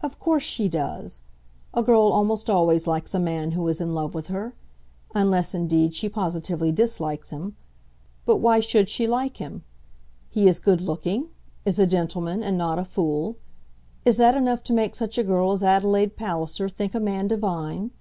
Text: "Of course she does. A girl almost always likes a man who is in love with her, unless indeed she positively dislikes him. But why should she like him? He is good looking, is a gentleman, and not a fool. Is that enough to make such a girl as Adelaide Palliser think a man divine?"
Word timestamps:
"Of 0.00 0.18
course 0.18 0.42
she 0.42 0.68
does. 0.68 1.20
A 1.74 1.80
girl 1.80 2.08
almost 2.10 2.50
always 2.50 2.88
likes 2.88 3.14
a 3.14 3.20
man 3.20 3.52
who 3.52 3.68
is 3.68 3.80
in 3.80 3.94
love 3.94 4.12
with 4.12 4.26
her, 4.26 4.56
unless 5.14 5.54
indeed 5.54 5.94
she 5.94 6.08
positively 6.08 6.72
dislikes 6.72 7.30
him. 7.30 7.54
But 8.26 8.38
why 8.38 8.58
should 8.58 8.88
she 8.88 9.06
like 9.06 9.36
him? 9.36 9.62
He 10.28 10.48
is 10.48 10.58
good 10.58 10.80
looking, 10.80 11.28
is 11.64 11.78
a 11.78 11.86
gentleman, 11.86 12.42
and 12.42 12.58
not 12.58 12.80
a 12.80 12.84
fool. 12.84 13.36
Is 14.04 14.16
that 14.16 14.34
enough 14.34 14.64
to 14.64 14.72
make 14.72 14.96
such 14.96 15.18
a 15.18 15.22
girl 15.22 15.52
as 15.52 15.62
Adelaide 15.62 16.16
Palliser 16.16 16.68
think 16.68 16.92
a 16.92 16.98
man 16.98 17.28
divine?" 17.28 17.92